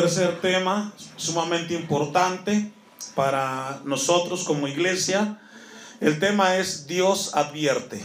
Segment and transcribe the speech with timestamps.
[0.00, 2.70] Tercer tema, sumamente importante
[3.16, 5.40] para nosotros como iglesia,
[6.00, 8.00] el tema es Dios advierte.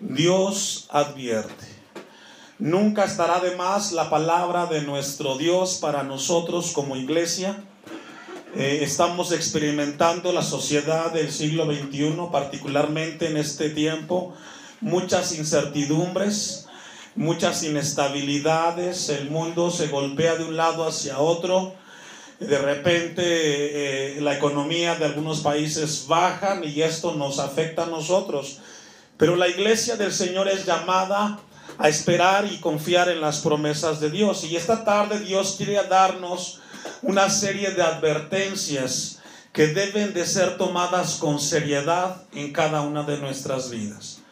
[0.00, 1.66] Dios advierte.
[2.58, 7.62] Nunca estará de más la palabra de nuestro Dios para nosotros como iglesia.
[8.56, 14.34] Eh, estamos experimentando la sociedad del siglo XXI, particularmente en este tiempo,
[14.80, 16.63] muchas incertidumbres,
[17.16, 21.74] muchas inestabilidades, el mundo se golpea de un lado hacia otro,
[22.40, 28.58] de repente eh, la economía de algunos países baja y esto nos afecta a nosotros.
[29.16, 31.38] Pero la iglesia del Señor es llamada
[31.78, 34.44] a esperar y confiar en las promesas de Dios.
[34.44, 36.60] Y esta tarde Dios quiere darnos
[37.02, 39.20] una serie de advertencias
[39.52, 44.23] que deben de ser tomadas con seriedad en cada una de nuestras vidas.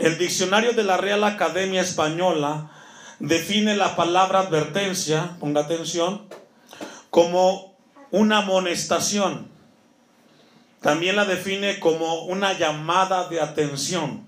[0.00, 2.70] El diccionario de la Real Academia Española
[3.18, 6.26] define la palabra advertencia, ponga atención,
[7.10, 7.76] como
[8.10, 9.50] una amonestación.
[10.80, 14.26] También la define como una llamada de atención.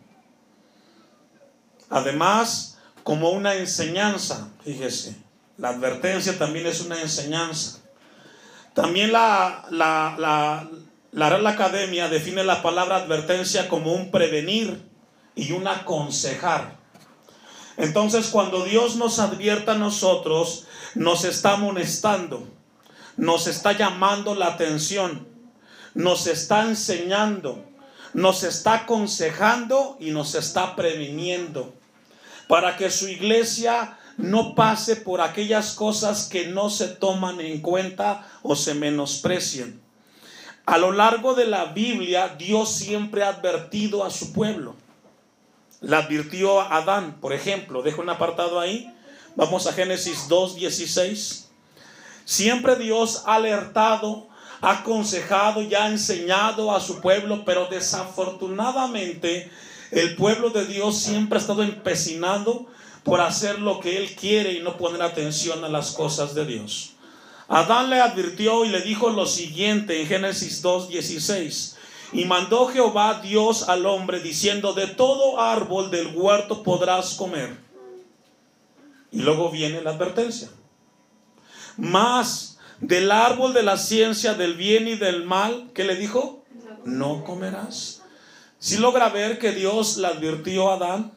[1.88, 5.16] Además, como una enseñanza, fíjese,
[5.56, 7.78] la advertencia también es una enseñanza.
[8.74, 10.68] También la, la, la,
[11.12, 14.91] la Real Academia define la palabra advertencia como un prevenir
[15.34, 16.76] y un aconsejar.
[17.76, 22.46] Entonces cuando Dios nos advierta a nosotros, nos está amonestando,
[23.16, 25.26] nos está llamando la atención,
[25.94, 27.64] nos está enseñando,
[28.12, 31.74] nos está aconsejando y nos está previniendo
[32.46, 38.28] para que su iglesia no pase por aquellas cosas que no se toman en cuenta
[38.42, 39.80] o se menosprecian.
[40.66, 44.76] A lo largo de la Biblia, Dios siempre ha advertido a su pueblo
[45.82, 47.82] la advirtió a Adán, por ejemplo.
[47.82, 48.92] Dejo un apartado ahí.
[49.34, 51.46] Vamos a Génesis 2.16.
[52.24, 54.28] Siempre Dios ha alertado,
[54.60, 59.50] ha aconsejado y ha enseñado a su pueblo, pero desafortunadamente
[59.90, 62.66] el pueblo de Dios siempre ha estado empecinado
[63.02, 66.92] por hacer lo que él quiere y no poner atención a las cosas de Dios.
[67.48, 71.71] Adán le advirtió y le dijo lo siguiente en Génesis 2.16.
[72.12, 77.56] Y mandó Jehová Dios al hombre diciendo, de todo árbol del huerto podrás comer.
[79.10, 80.48] Y luego viene la advertencia.
[81.76, 86.44] Más del árbol de la ciencia del bien y del mal, ¿qué le dijo?
[86.84, 88.02] No comerás.
[88.58, 91.12] Si logra ver que Dios le advirtió a Adán,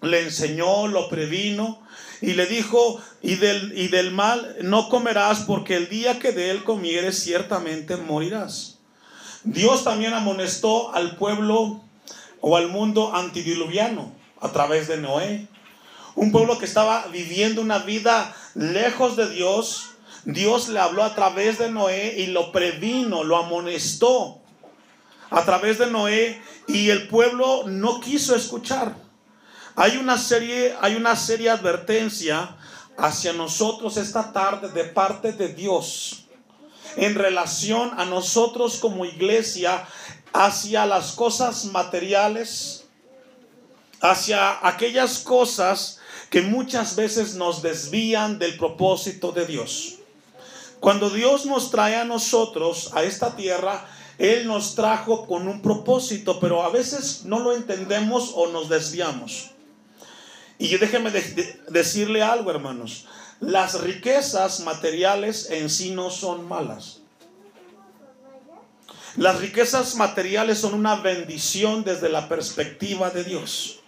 [0.00, 1.82] le enseñó, lo previno
[2.20, 6.50] y le dijo, y del, y del mal no comerás porque el día que de
[6.50, 8.73] él comieres ciertamente morirás.
[9.44, 11.82] Dios también amonestó al pueblo
[12.40, 14.10] o al mundo antidiluviano
[14.40, 15.48] a través de Noé.
[16.14, 19.90] Un pueblo que estaba viviendo una vida lejos de Dios.
[20.24, 24.40] Dios le habló a través de Noé y lo previno, lo amonestó
[25.28, 28.94] a través de Noé y el pueblo no quiso escuchar.
[29.76, 32.56] Hay una serie, hay una serie advertencia
[32.96, 36.23] hacia nosotros esta tarde de parte de Dios
[36.96, 39.86] en relación a nosotros como iglesia
[40.32, 42.84] hacia las cosas materiales,
[44.00, 46.00] hacia aquellas cosas
[46.30, 49.96] que muchas veces nos desvían del propósito de Dios.
[50.80, 53.86] Cuando Dios nos trae a nosotros a esta tierra,
[54.18, 59.50] Él nos trajo con un propósito, pero a veces no lo entendemos o nos desviamos.
[60.58, 61.10] Y déjeme
[61.68, 63.06] decirle algo, hermanos.
[63.46, 67.00] Las riquezas materiales en sí no son malas.
[69.16, 73.80] Las riquezas materiales son una bendición desde la perspectiva de Dios.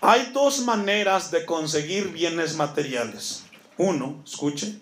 [0.00, 3.44] Hay dos maneras de conseguir bienes materiales.
[3.76, 4.80] Uno, escuche,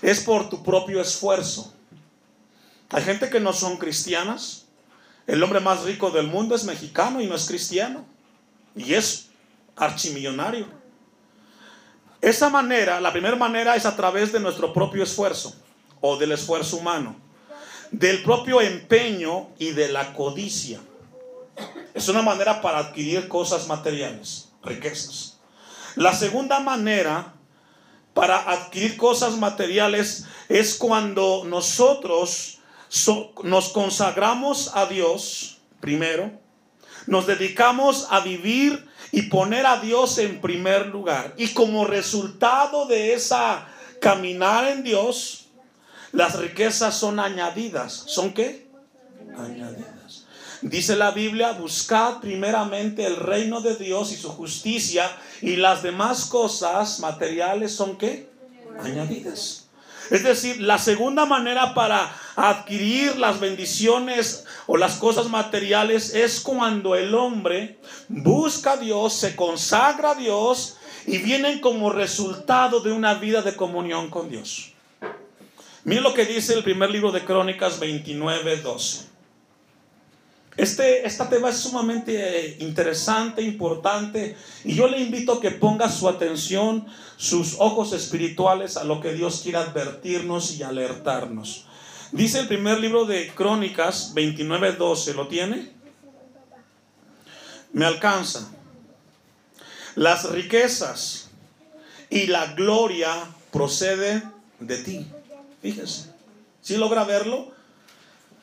[0.00, 1.74] es por tu propio esfuerzo.
[2.90, 4.66] Hay gente que no son cristianas.
[5.26, 8.06] El hombre más rico del mundo es mexicano y no es cristiano.
[8.76, 9.26] Y es
[9.74, 10.83] archimillonario.
[12.24, 15.54] Esa manera, la primera manera es a través de nuestro propio esfuerzo
[16.00, 17.16] o del esfuerzo humano,
[17.90, 20.80] del propio empeño y de la codicia.
[21.92, 25.38] Es una manera para adquirir cosas materiales, riquezas.
[25.96, 27.34] La segunda manera
[28.14, 32.60] para adquirir cosas materiales es cuando nosotros
[33.42, 36.32] nos consagramos a Dios primero,
[37.06, 41.34] nos dedicamos a vivir y poner a Dios en primer lugar.
[41.36, 43.68] Y como resultado de esa
[44.00, 45.46] caminar en Dios,
[46.10, 47.92] las riquezas son añadidas.
[47.92, 48.66] ¿Son qué?
[49.38, 50.24] Añadidas.
[50.62, 55.08] Dice la Biblia, buscad primeramente el reino de Dios y su justicia
[55.40, 58.28] y las demás cosas materiales son qué?
[58.80, 59.63] añadidas.
[60.10, 66.94] Es decir, la segunda manera para adquirir las bendiciones o las cosas materiales es cuando
[66.94, 67.78] el hombre
[68.08, 73.56] busca a Dios, se consagra a Dios y vienen como resultado de una vida de
[73.56, 74.72] comunión con Dios.
[75.84, 79.13] Miren lo que dice el primer libro de Crónicas 29, 12.
[80.56, 85.90] Este, esta tema es sumamente eh, interesante, importante, y yo le invito a que ponga
[85.90, 86.86] su atención,
[87.16, 91.66] sus ojos espirituales a lo que Dios quiere advertirnos y alertarnos.
[92.12, 95.72] Dice el primer libro de Crónicas 29:12, ¿lo tiene?
[97.72, 98.52] Me alcanza.
[99.96, 101.30] Las riquezas
[102.10, 103.12] y la gloria
[103.50, 105.06] proceden de ti.
[105.60, 106.10] Fíjese.
[106.62, 107.53] ¿Sí logra verlo?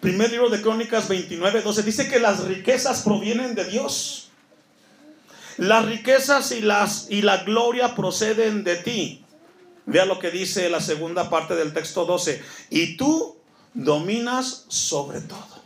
[0.01, 4.29] Primer libro de Crónicas 29, 12 dice que las riquezas provienen de Dios.
[5.57, 9.23] Las riquezas y, las, y la gloria proceden de ti.
[9.85, 12.41] Vea lo que dice la segunda parte del texto 12.
[12.71, 13.37] Y tú
[13.75, 15.61] dominas sobre todo.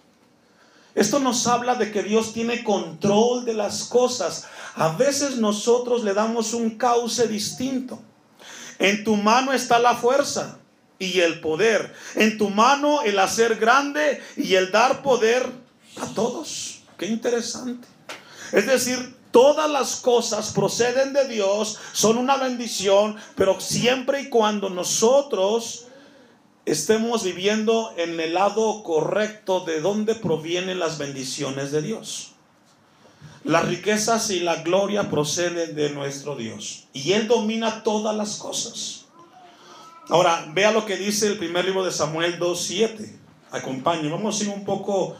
[0.95, 4.47] Esto nos habla de que Dios tiene control de las cosas.
[4.75, 8.01] A veces nosotros le damos un cauce distinto.
[8.79, 10.59] En tu mano está la fuerza
[10.99, 11.93] y el poder.
[12.15, 15.45] En tu mano el hacer grande y el dar poder
[15.97, 16.79] a todos.
[16.97, 17.87] Qué interesante.
[18.51, 24.69] Es decir, todas las cosas proceden de Dios, son una bendición, pero siempre y cuando
[24.69, 25.87] nosotros
[26.65, 32.31] estemos viviendo en el lado correcto de donde provienen las bendiciones de Dios.
[33.43, 36.85] Las riquezas y la gloria proceden de nuestro Dios.
[36.93, 39.04] Y Él domina todas las cosas.
[40.09, 43.11] Ahora, vea lo que dice el primer libro de Samuel 2.7.
[43.51, 45.15] Acompañe, vamos a ir un poco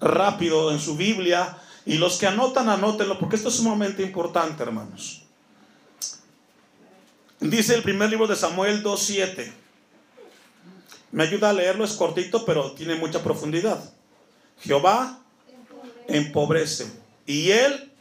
[0.00, 1.58] rápido en su Biblia.
[1.84, 5.22] Y los que anotan, anótenlo, porque esto es sumamente importante, hermanos.
[7.40, 9.52] Dice el primer libro de Samuel 2.7.
[11.10, 13.82] Me ayuda a leerlo, es cortito, pero tiene mucha profundidad.
[14.60, 15.18] Jehová
[16.08, 16.86] empobrece
[17.26, 17.92] y él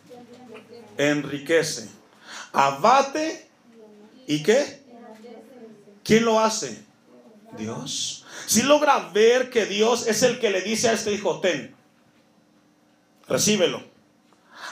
[0.97, 1.89] enriquece.
[2.53, 3.49] Abate
[4.27, 4.80] y qué?
[6.11, 6.83] ¿Quién lo hace?
[7.57, 8.25] Dios.
[8.45, 11.73] Si logra ver que Dios es el que le dice a este hijo, ten,
[13.29, 13.81] recíbelo.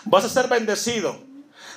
[0.03, 1.18] Vas a ser bendecido.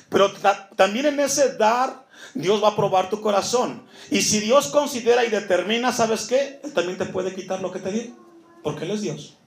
[0.08, 0.32] Pero
[0.74, 3.86] también en ese dar, Dios va a probar tu corazón.
[4.10, 6.60] Y si Dios considera y determina, ¿sabes qué?
[6.64, 8.16] Él también te puede quitar lo que te dio.
[8.64, 9.38] Porque Él es Dios.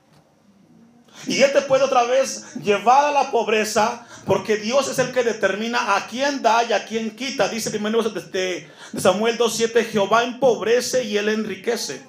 [1.28, 5.24] Y Él te puede otra vez llevar a la pobreza porque Dios es el que
[5.24, 7.48] determina a quién da y a quién quita.
[7.48, 12.02] Dice primero de Samuel 2.7, Jehová empobrece y Él enriquece.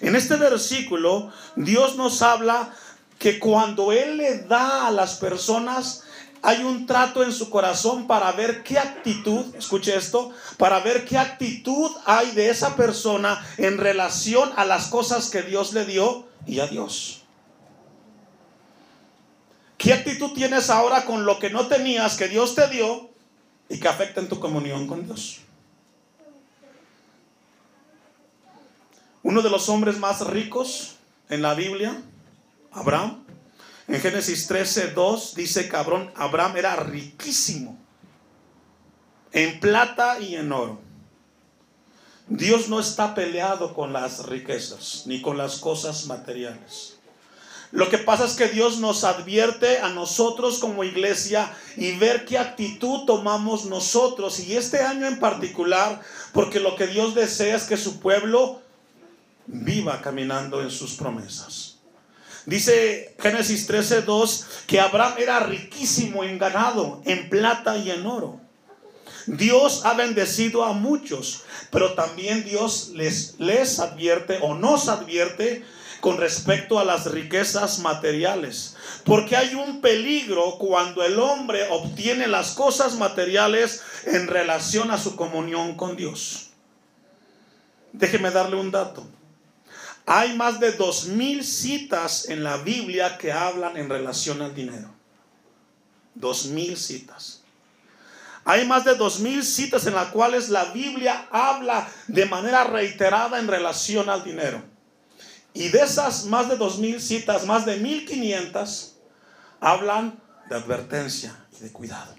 [0.00, 2.74] En este versículo, Dios nos habla
[3.18, 6.04] que cuando Él le da a las personas,
[6.42, 11.18] hay un trato en su corazón para ver qué actitud, escuche esto, para ver qué
[11.18, 16.60] actitud hay de esa persona en relación a las cosas que Dios le dio y
[16.60, 17.19] a Dios.
[19.90, 23.10] ¿Qué actitud tienes ahora con lo que no tenías, que Dios te dio
[23.68, 25.40] y que afecta en tu comunión con Dios?
[29.24, 30.94] Uno de los hombres más ricos
[31.28, 32.00] en la Biblia,
[32.70, 33.24] Abraham,
[33.88, 37.76] en Génesis 13, 2 dice que Abraham era riquísimo
[39.32, 40.78] en plata y en oro.
[42.28, 46.99] Dios no está peleado con las riquezas ni con las cosas materiales.
[47.72, 52.36] Lo que pasa es que Dios nos advierte a nosotros como iglesia y ver qué
[52.36, 54.40] actitud tomamos nosotros.
[54.40, 56.00] Y este año en particular,
[56.32, 58.60] porque lo que Dios desea es que su pueblo
[59.46, 61.76] viva caminando en sus promesas.
[62.46, 68.40] Dice Génesis 13:2 que Abraham era riquísimo en ganado, en plata y en oro.
[69.26, 75.64] Dios ha bendecido a muchos, pero también Dios les, les advierte o nos advierte
[76.00, 78.76] con respecto a las riquezas materiales.
[79.04, 85.16] Porque hay un peligro cuando el hombre obtiene las cosas materiales en relación a su
[85.16, 86.50] comunión con Dios.
[87.92, 89.06] Déjeme darle un dato.
[90.06, 94.90] Hay más de dos mil citas en la Biblia que hablan en relación al dinero.
[96.14, 97.42] Dos mil citas.
[98.44, 103.38] Hay más de dos mil citas en las cuales la Biblia habla de manera reiterada
[103.38, 104.62] en relación al dinero.
[105.52, 108.92] Y de esas más de 2.000 citas, más de 1.500
[109.60, 112.14] hablan de advertencia y de cuidado.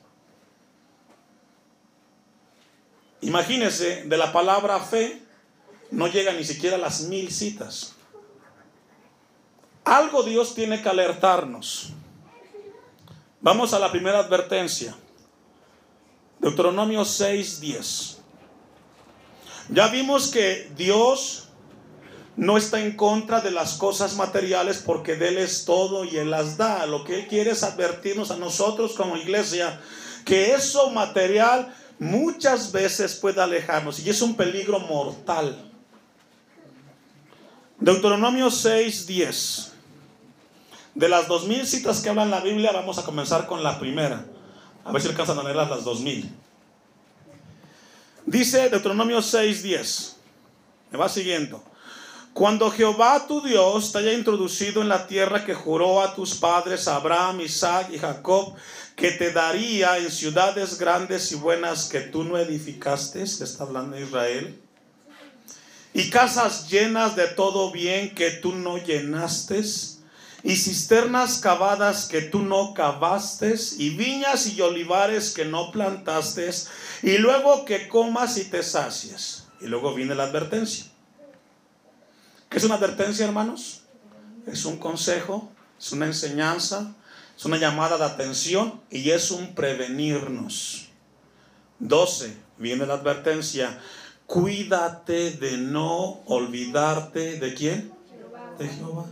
[3.21, 5.21] Imagínense, de la palabra fe
[5.91, 7.93] no llega ni siquiera las mil citas.
[9.83, 11.91] Algo Dios tiene que alertarnos.
[13.41, 14.95] Vamos a la primera advertencia.
[16.39, 18.17] Deuteronomio 6:10.
[19.69, 21.50] Ya vimos que Dios
[22.41, 26.31] no está en contra de las cosas materiales porque de Él es todo y Él
[26.31, 26.88] las da.
[26.88, 29.79] Lo que Él quiere es advertirnos a nosotros como iglesia
[30.25, 35.71] que eso material muchas veces puede alejarnos y es un peligro mortal.
[37.79, 39.69] Deuteronomio 6:10.
[40.95, 44.25] De las dos mil citas que hablan la Biblia, vamos a comenzar con la primera.
[44.83, 46.27] A ver si alcanzan a leer las dos mil.
[48.25, 50.15] Dice Deuteronomio 6:10.
[50.89, 51.69] Me va siguiendo.
[52.33, 56.88] Cuando Jehová tu Dios te haya introducido en la tierra que juró a tus padres
[56.88, 58.55] Abraham, Isaac y Jacob,
[58.95, 64.00] que te daría en ciudades grandes y buenas que tú no edificaste, que está hablando
[64.00, 64.57] Israel,
[65.93, 69.61] y casas llenas de todo bien que tú no llenaste,
[70.43, 76.50] y cisternas cavadas que tú no cavaste, y viñas y olivares que no plantaste,
[77.03, 79.47] y luego que comas y te sacies.
[79.59, 80.90] Y luego viene la advertencia.
[82.51, 83.84] ¿Qué es una advertencia, hermanos?
[84.46, 86.93] Es un consejo, es una enseñanza,
[87.38, 90.89] es una llamada de atención y es un prevenirnos.
[91.79, 92.36] 12.
[92.58, 93.79] Viene la advertencia.
[94.25, 97.93] Cuídate de no olvidarte de quién?
[98.60, 99.05] De Jehová.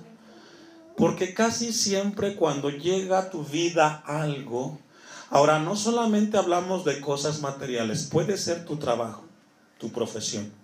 [0.97, 4.79] Porque casi siempre cuando llega a tu vida algo,
[5.29, 9.23] ahora no solamente hablamos de cosas materiales, puede ser tu trabajo,
[9.77, 10.58] tu profesión.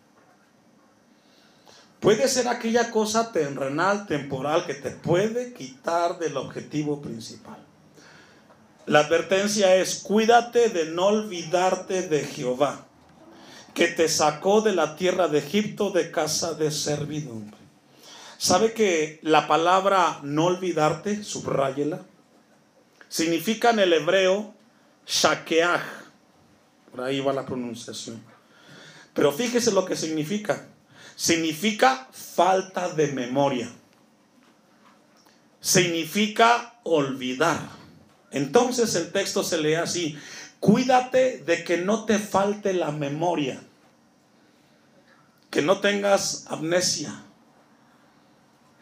[2.05, 7.57] Puede ser aquella cosa terrenal, temporal, que te puede quitar del objetivo principal.
[8.85, 12.85] La advertencia es, cuídate de no olvidarte de Jehová,
[13.73, 17.57] que te sacó de la tierra de Egipto de casa de servidumbre.
[18.37, 22.01] ¿Sabe que la palabra no olvidarte, subrayela,
[23.09, 24.53] significa en el hebreo
[25.07, 25.81] shakeach?
[26.91, 28.21] Por ahí va la pronunciación.
[29.15, 30.67] Pero fíjese lo que significa.
[31.15, 33.71] Significa falta de memoria.
[35.61, 37.59] Significa olvidar.
[38.31, 40.17] Entonces el texto se lee así.
[40.59, 43.61] Cuídate de que no te falte la memoria.
[45.49, 47.23] Que no tengas amnesia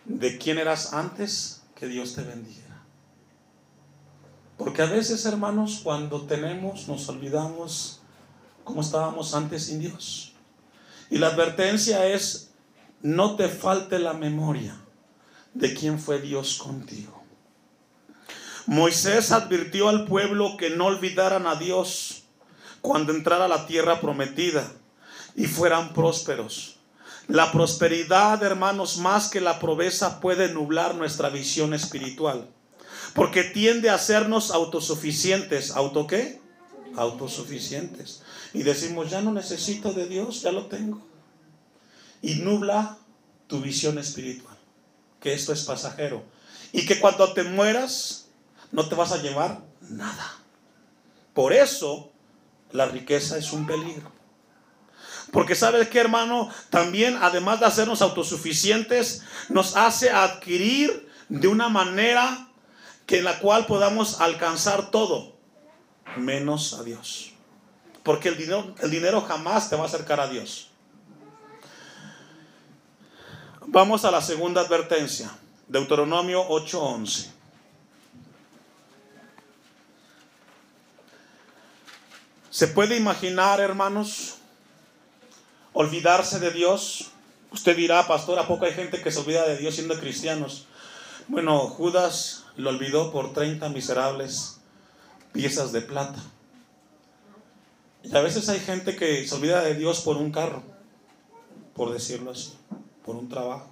[0.05, 2.81] de quién eras antes, que Dios te bendiga.
[4.57, 8.01] Porque a veces, hermanos, cuando tenemos, nos olvidamos
[8.63, 10.32] cómo estábamos antes sin Dios.
[11.09, 12.51] Y la advertencia es,
[13.01, 14.75] no te falte la memoria
[15.53, 17.23] de quién fue Dios contigo.
[18.65, 22.23] Moisés advirtió al pueblo que no olvidaran a Dios
[22.81, 24.71] cuando entrara a la tierra prometida
[25.35, 26.77] y fueran prósperos.
[27.27, 32.49] La prosperidad, hermanos, más que la proveza puede nublar nuestra visión espiritual.
[33.13, 35.71] Porque tiende a hacernos autosuficientes.
[35.71, 36.41] ¿Auto qué?
[36.95, 38.23] Autosuficientes.
[38.53, 41.01] Y decimos, ya no necesito de Dios, ya lo tengo.
[42.21, 42.97] Y nubla
[43.47, 44.57] tu visión espiritual.
[45.19, 46.23] Que esto es pasajero.
[46.71, 48.27] Y que cuando te mueras,
[48.71, 50.37] no te vas a llevar nada.
[51.33, 52.11] Por eso,
[52.71, 54.11] la riqueza es un peligro.
[55.31, 62.49] Porque sabes que hermano, también además de hacernos autosuficientes, nos hace adquirir de una manera
[63.07, 65.35] que en la cual podamos alcanzar todo,
[66.17, 67.32] menos a Dios.
[68.03, 70.69] Porque el dinero, el dinero jamás te va a acercar a Dios.
[73.65, 75.31] Vamos a la segunda advertencia,
[75.67, 77.31] Deuteronomio 8:11.
[82.49, 84.35] ¿Se puede imaginar, hermanos,
[85.73, 87.11] olvidarse de Dios.
[87.51, 90.67] Usted dirá, pastor, ¿a poco hay gente que se olvida de Dios siendo cristianos?
[91.27, 94.59] Bueno, Judas lo olvidó por 30 miserables
[95.33, 96.19] piezas de plata.
[98.03, 100.61] Y a veces hay gente que se olvida de Dios por un carro,
[101.73, 102.53] por decirlo así,
[103.05, 103.69] por un trabajo.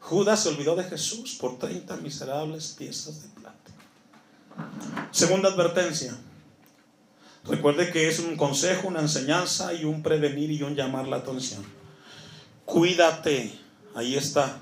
[0.00, 3.70] Judas se olvidó de Jesús por 30 miserables piezas de plata.
[5.10, 6.16] Segunda advertencia.
[7.44, 11.64] Recuerde que es un consejo, una enseñanza y un prevenir y un llamar la atención.
[12.64, 13.52] Cuídate,
[13.94, 14.58] ahí está.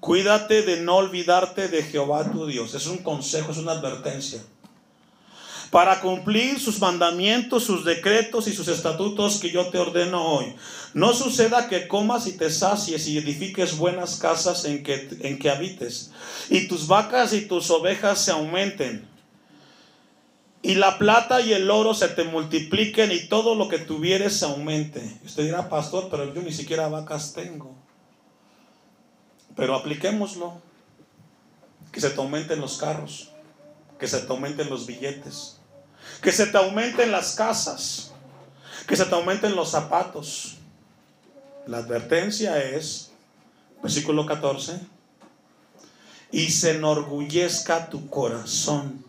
[0.00, 2.74] Cuídate de no olvidarte de Jehová tu Dios.
[2.74, 4.42] Es un consejo, es una advertencia.
[5.70, 10.54] Para cumplir sus mandamientos, sus decretos y sus estatutos que yo te ordeno hoy.
[10.94, 15.50] No suceda que comas y te sacies y edifiques buenas casas en que, en que
[15.50, 16.12] habites.
[16.50, 19.08] Y tus vacas y tus ovejas se aumenten
[20.66, 24.46] y la plata y el oro se te multipliquen y todo lo que tuvieres se
[24.46, 25.16] aumente.
[25.24, 27.72] Usted dirá, pastor, pero yo ni siquiera vacas tengo.
[29.54, 30.60] Pero apliquémoslo.
[31.92, 33.30] Que se te aumenten los carros,
[34.00, 35.55] que se te aumenten los billetes,
[36.22, 38.12] que se te aumenten las casas,
[38.86, 40.52] que se te aumenten los zapatos,
[41.66, 43.10] La advertencia es,
[43.82, 44.78] versículo 14,
[46.30, 49.04] y se enorgullezca tu corazón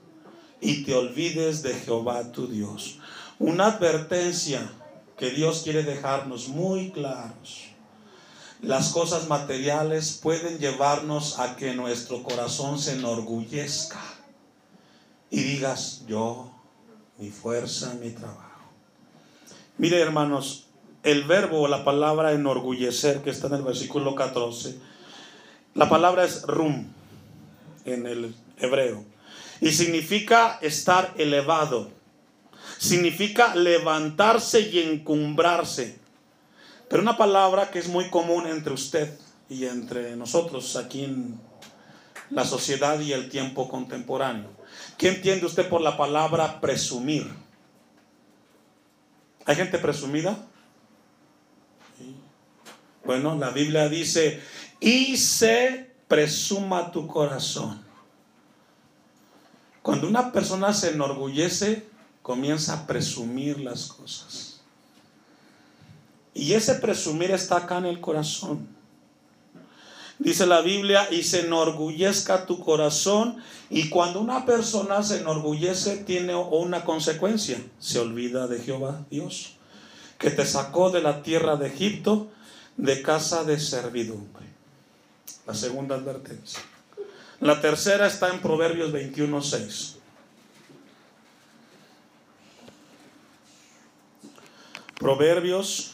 [0.59, 2.97] y te olvides de Jehová tu Dios.
[3.37, 4.71] Una advertencia
[5.17, 7.65] que Dios quiere dejarnos muy claros.
[8.61, 14.01] Las cosas materiales pueden llevarnos a que nuestro corazón se enorgullezca
[15.29, 16.51] y digas, yo,
[17.17, 18.71] mi fuerza, mi trabajo.
[19.77, 20.67] Mire hermanos,
[21.03, 24.77] el verbo o la palabra enorgullecer que está en el versículo 14,
[25.73, 26.87] la palabra es rum
[27.85, 29.05] en el hebreo
[29.61, 31.91] y significa estar elevado,
[32.77, 35.99] significa levantarse y encumbrarse.
[36.89, 39.17] Pero una palabra que es muy común entre usted
[39.49, 41.39] y entre nosotros aquí en
[42.29, 44.49] la sociedad y el tiempo contemporáneo.
[44.97, 47.31] ¿Qué entiende usted por la palabra presumir?
[49.45, 50.37] ¿Hay gente presumida?
[53.05, 54.41] Bueno, la Biblia dice,
[54.79, 57.81] y se presuma tu corazón.
[59.81, 61.87] Cuando una persona se enorgullece,
[62.21, 64.61] comienza a presumir las cosas.
[66.33, 68.67] Y ese presumir está acá en el corazón.
[70.19, 73.37] Dice la Biblia, y se enorgullezca tu corazón.
[73.69, 77.61] Y cuando una persona se enorgullece, tiene una consecuencia.
[77.79, 79.53] Se olvida de Jehová Dios,
[80.17, 82.29] que te sacó de la tierra de Egipto,
[82.77, 84.45] de casa de servidumbre.
[85.45, 86.61] La segunda advertencia.
[87.39, 89.97] La tercera está en Proverbios 21.6.
[94.99, 95.93] Proverbios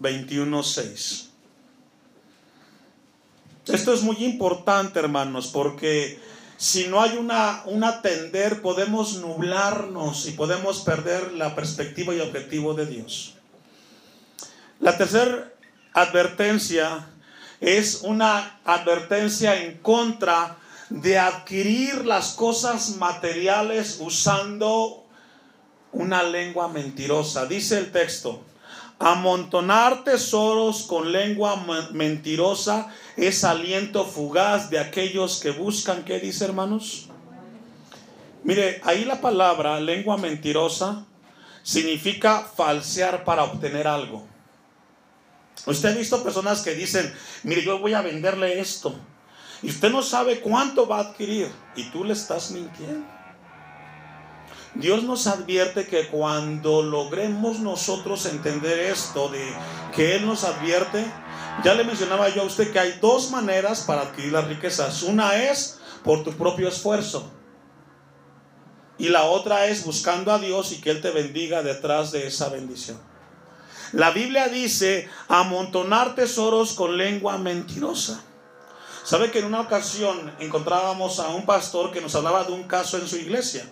[0.00, 1.33] 21.6.
[3.66, 6.18] Esto es muy importante, hermanos, porque
[6.56, 12.74] si no hay una, un atender, podemos nublarnos y podemos perder la perspectiva y objetivo
[12.74, 13.34] de Dios.
[14.80, 15.50] La tercera
[15.94, 17.08] advertencia
[17.60, 20.58] es una advertencia en contra
[20.90, 25.04] de adquirir las cosas materiales usando
[25.92, 27.46] una lengua mentirosa.
[27.46, 28.42] Dice el texto,
[29.04, 31.62] amontonar tesoros con lengua
[31.92, 37.10] mentirosa es aliento fugaz de aquellos que buscan, ¿qué dice hermanos?
[38.44, 41.04] Mire, ahí la palabra lengua mentirosa
[41.62, 44.26] significa falsear para obtener algo.
[45.66, 48.94] Usted ha visto personas que dicen, mire, yo voy a venderle esto.
[49.62, 51.50] Y usted no sabe cuánto va a adquirir.
[51.76, 53.13] Y tú le estás mintiendo.
[54.74, 59.54] Dios nos advierte que cuando logremos nosotros entender esto de
[59.94, 61.04] que Él nos advierte,
[61.62, 65.04] ya le mencionaba yo a usted que hay dos maneras para adquirir las riquezas.
[65.04, 67.30] Una es por tu propio esfuerzo.
[68.98, 72.48] Y la otra es buscando a Dios y que Él te bendiga detrás de esa
[72.48, 72.98] bendición.
[73.92, 78.24] La Biblia dice amontonar tesoros con lengua mentirosa.
[79.04, 82.98] ¿Sabe que en una ocasión encontrábamos a un pastor que nos hablaba de un caso
[82.98, 83.64] en su iglesia?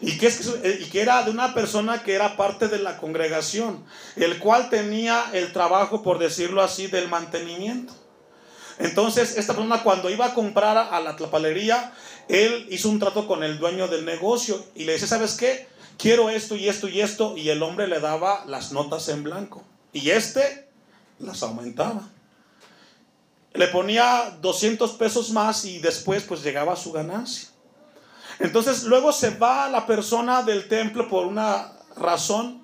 [0.00, 0.32] Y que,
[0.80, 3.84] y que era de una persona que era parte de la congregación,
[4.16, 7.92] el cual tenía el trabajo, por decirlo así, del mantenimiento.
[8.78, 11.92] Entonces, esta persona cuando iba a comprar a la tlapalería,
[12.28, 15.66] él hizo un trato con el dueño del negocio y le dice, ¿sabes qué?
[15.98, 19.62] quiero esto y esto y esto, y el hombre le daba las notas en blanco.
[19.92, 20.68] Y este
[21.18, 22.08] las aumentaba.
[23.52, 27.48] Le ponía 200 pesos más y después pues llegaba a su ganancia.
[28.38, 32.62] Entonces luego se va la persona del templo por una razón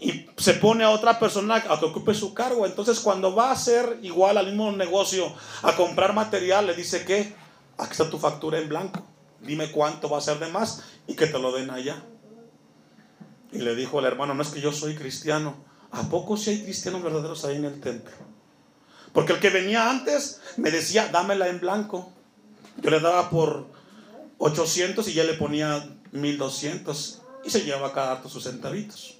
[0.00, 2.66] y se pone a otra persona a que ocupe su cargo.
[2.66, 7.34] Entonces cuando va a hacer igual al mismo negocio, a comprar material, le dice que
[7.78, 9.06] aquí está tu factura en blanco.
[9.40, 12.02] Dime cuánto va a ser de más y que te lo den allá.
[13.52, 15.54] Y le dijo al hermano, no es que yo soy cristiano.
[15.92, 18.12] ¿A poco si hay cristianos verdaderos ahí en el templo?
[19.12, 22.12] Porque el que venía antes me decía, dámela en blanco.
[22.78, 23.68] Yo le daba por
[24.38, 29.18] 800 y ya le ponía 1200 y se llevaba cada rato sus centavitos.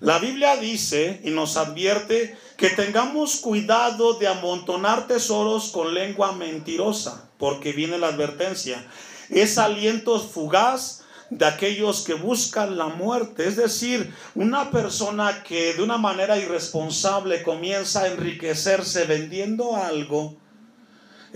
[0.00, 7.30] La Biblia dice y nos advierte que tengamos cuidado de amontonar tesoros con lengua mentirosa,
[7.38, 8.86] porque viene la advertencia.
[9.30, 13.48] Es aliento fugaz de aquellos que buscan la muerte.
[13.48, 20.36] Es decir, una persona que de una manera irresponsable comienza a enriquecerse vendiendo algo,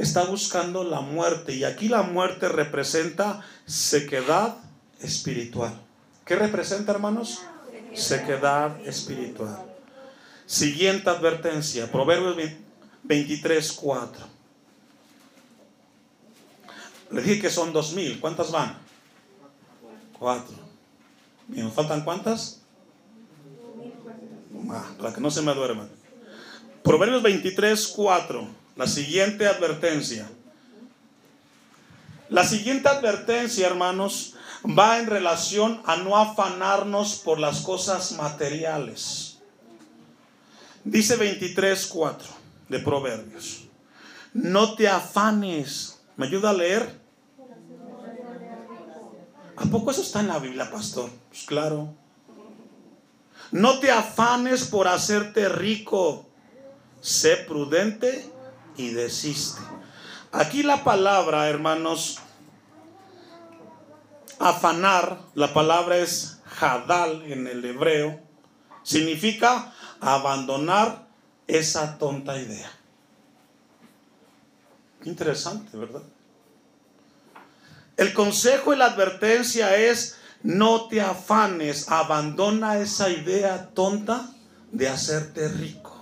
[0.00, 1.54] está buscando la muerte.
[1.54, 4.56] Y aquí la muerte representa sequedad
[5.00, 5.72] espiritual.
[6.24, 7.40] ¿Qué representa, hermanos?
[7.94, 9.64] Sequedad espiritual.
[10.46, 12.36] Siguiente advertencia, Proverbios
[13.04, 14.26] 23, 4.
[17.12, 18.20] Le dije que son dos mil.
[18.20, 18.78] ¿Cuántas van?
[20.18, 20.54] Cuatro.
[21.52, 22.60] ¿Y nos faltan cuántas?
[24.70, 25.88] Ah, para que no se me duerman.
[26.82, 28.59] Proverbios 23, 4.
[28.80, 30.26] La siguiente advertencia.
[32.30, 39.36] La siguiente advertencia, hermanos, va en relación a no afanarnos por las cosas materiales.
[40.82, 42.28] Dice 23, 4
[42.70, 43.64] de Proverbios.
[44.32, 46.00] No te afanes.
[46.16, 46.98] ¿Me ayuda a leer?
[49.56, 51.10] ¿A poco eso está en la Biblia, pastor?
[51.28, 51.92] Pues claro.
[53.52, 56.24] No te afanes por hacerte rico.
[57.02, 58.39] Sé prudente
[58.80, 59.60] y desiste.
[60.32, 62.18] Aquí la palabra, hermanos,
[64.38, 68.20] afanar, la palabra es hadal en el hebreo,
[68.82, 71.06] significa abandonar
[71.46, 72.70] esa tonta idea.
[75.04, 76.02] Interesante, ¿verdad?
[77.96, 84.30] El consejo y la advertencia es, no te afanes, abandona esa idea tonta
[84.72, 85.98] de hacerte rico.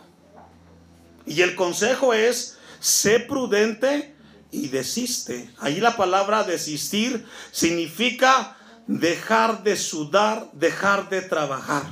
[1.26, 4.14] Y el consejo es, sé prudente
[4.50, 5.50] y desiste.
[5.58, 11.84] Ahí la palabra desistir significa dejar de sudar, dejar de trabajar.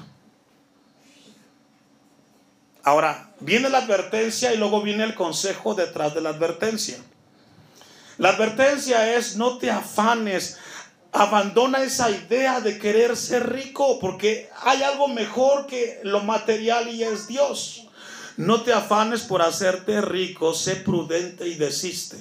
[2.83, 6.97] Ahora, viene la advertencia y luego viene el consejo detrás de la advertencia.
[8.19, 10.57] La advertencia es no te afanes,
[11.13, 17.03] abandona esa idea de querer ser rico, porque hay algo mejor que lo material y
[17.03, 17.86] es Dios.
[18.37, 22.19] No te afanes por hacerte rico, sé prudente y desiste.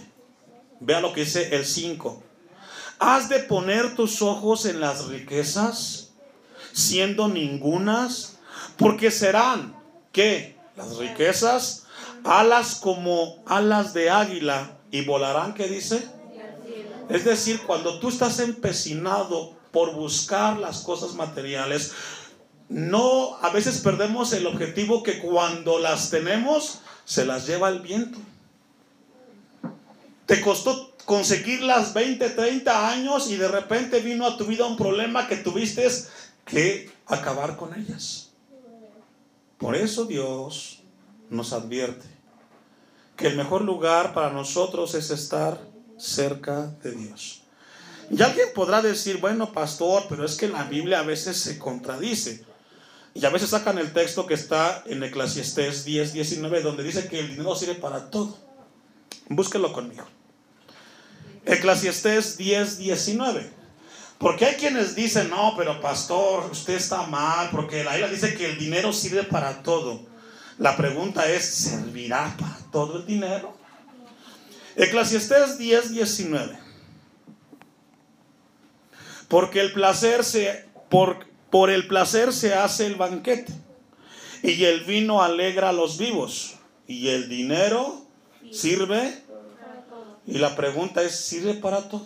[0.79, 2.23] Vea lo que dice el 5.
[2.99, 6.11] ¿Has de poner tus ojos en las riquezas,
[6.71, 8.37] siendo ningunas?
[8.77, 9.75] Porque serán,
[10.13, 10.57] ¿qué?
[10.77, 11.85] Las riquezas,
[12.23, 16.07] alas como alas de águila y volarán, ¿qué dice?
[17.09, 21.91] Es decir, cuando tú estás empecinado por buscar las cosas materiales,
[22.69, 28.17] no, a veces perdemos el objetivo que cuando las tenemos, se las lleva el viento.
[30.25, 34.75] Te costó conseguir las 20, 30 años y de repente vino a tu vida un
[34.75, 35.87] problema que tuviste
[36.43, 38.31] que acabar con ellas.
[39.59, 40.81] Por eso Dios
[41.29, 42.05] nos advierte
[43.15, 45.59] que el mejor lugar para nosotros es estar
[45.97, 47.43] cerca de Dios.
[48.09, 52.43] Y alguien podrá decir, bueno, pastor, pero es que la Biblia a veces se contradice.
[53.15, 57.21] Y a veces sacan el texto que está en Eclesiastés 10, 19, donde dice que
[57.21, 58.37] el dinero sirve para todo.
[59.29, 60.03] Búsquelo conmigo.
[61.45, 63.49] Eclesiastés 10, 19.
[64.17, 68.49] Porque hay quienes dicen, no, pero pastor, usted está mal, porque la Biblia dice que
[68.49, 70.05] el dinero sirve para todo.
[70.57, 73.57] La pregunta es, ¿servirá para todo el dinero?
[74.75, 76.59] Eclesiastés 10, 19.
[79.29, 81.25] Porque el placer se, por,
[81.55, 83.53] por el placer se hace el banquete,
[84.43, 88.01] y el vino alegra a los vivos, y el dinero
[88.51, 89.23] sirve.
[90.27, 92.05] Y la pregunta es, ¿sirve para todo?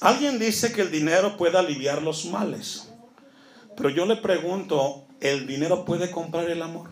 [0.00, 2.88] Alguien dice que el dinero puede aliviar los males,
[3.76, 6.88] pero yo le pregunto, ¿el dinero puede comprar el amor?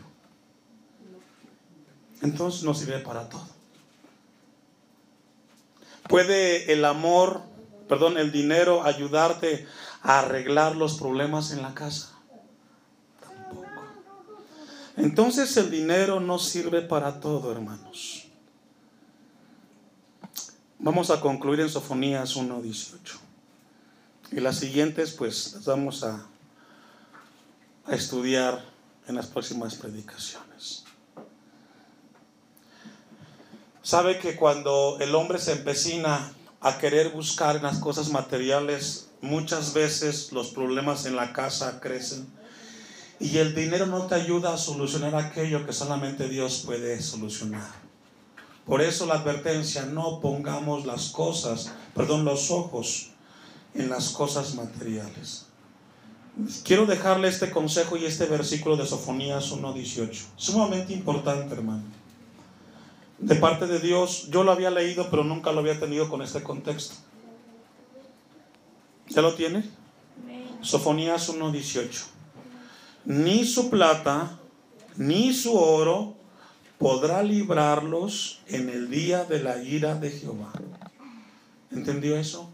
[2.21, 3.49] Entonces no sirve para todo.
[6.07, 7.41] ¿Puede el amor,
[7.89, 9.67] perdón, el dinero ayudarte
[10.07, 12.12] arreglar los problemas en la casa?
[13.21, 13.66] Tampoco.
[14.97, 18.29] Entonces el dinero no sirve para todo, hermanos.
[20.79, 23.19] Vamos a concluir en Sofonías 1.18.
[24.33, 26.27] Y las siguientes, pues, las vamos a,
[27.87, 28.64] a estudiar
[29.09, 30.85] en las próximas predicaciones.
[33.83, 39.75] Sabe que cuando el hombre se empecina a querer buscar en las cosas materiales, muchas
[39.75, 42.27] veces los problemas en la casa crecen
[43.19, 47.71] y el dinero no te ayuda a solucionar aquello que solamente Dios puede solucionar.
[48.65, 53.11] Por eso la advertencia, no pongamos las cosas, perdón, los ojos
[53.75, 55.47] en las cosas materiales.
[56.65, 60.25] Quiero dejarle este consejo y este versículo de Sofonías 1.18.
[60.37, 61.85] Sumamente importante, hermano
[63.19, 64.29] de parte de Dios.
[64.31, 66.95] Yo lo había leído, pero nunca lo había tenido con este contexto.
[69.09, 69.64] ¿Ya lo tiene?
[70.62, 72.05] Sofonías 1.18.
[73.05, 74.38] Ni su plata,
[74.97, 76.16] ni su oro
[76.79, 80.53] podrá librarlos en el día de la ira de Jehová.
[81.71, 82.51] ¿Entendió eso?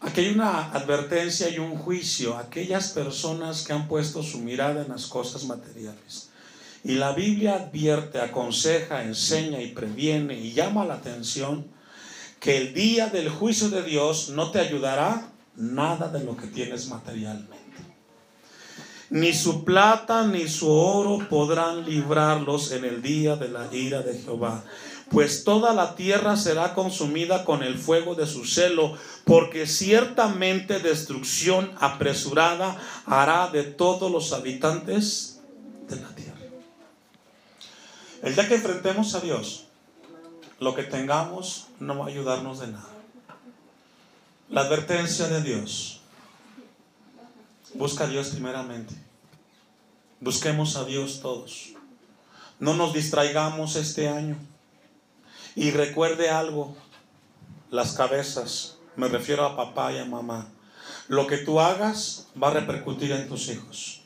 [0.00, 4.82] Aquí hay una advertencia y un juicio a aquellas personas que han puesto su mirada
[4.82, 6.30] en las cosas materiales.
[6.82, 11.66] Y la Biblia advierte, aconseja, enseña y previene y llama la atención
[12.42, 16.88] que el día del juicio de Dios no te ayudará nada de lo que tienes
[16.88, 17.56] materialmente.
[19.10, 24.18] Ni su plata ni su oro podrán librarlos en el día de la ira de
[24.18, 24.64] Jehová.
[25.08, 31.70] Pues toda la tierra será consumida con el fuego de su celo, porque ciertamente destrucción
[31.78, 32.76] apresurada
[33.06, 35.40] hará de todos los habitantes
[35.88, 36.40] de la tierra.
[38.22, 39.66] El día que enfrentemos a Dios,
[40.58, 42.88] lo que tengamos no va a ayudarnos de nada.
[44.48, 46.00] La advertencia de Dios.
[47.74, 48.94] Busca a Dios primeramente.
[50.20, 51.70] Busquemos a Dios todos.
[52.60, 54.36] No nos distraigamos este año.
[55.56, 56.76] Y recuerde algo,
[57.70, 60.48] las cabezas, me refiero a papá y a mamá.
[61.08, 64.02] Lo que tú hagas va a repercutir en tus hijos.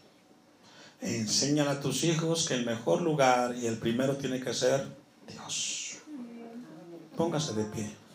[1.01, 4.87] Enséñale a tus hijos que el mejor lugar y el primero tiene que ser
[5.29, 5.76] Dios.
[7.17, 8.06] Póngase de pie.